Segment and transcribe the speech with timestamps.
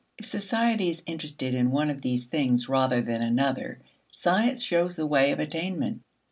[0.17, 3.77] If society is interested in one of these things rather than another,
[4.11, 6.01] science shows the way of attainment.